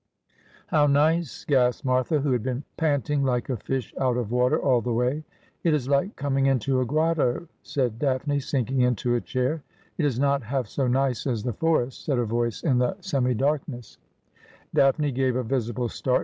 [0.73, 4.81] 'How nice!' gasped Martha, who had been panting like a fish out of water all
[4.81, 5.23] the way.'
[5.63, 9.61] It is hke coming into a grotto,' said Daphne, sinkmg mto a
[9.99, 13.35] It is not half so nice as the forest,' said a voice in the semi
[13.35, 13.99] darkness.
[14.33, 14.33] 28
[14.73, 14.91] Asphodel.
[14.91, 16.19] Daphne gave a visible start.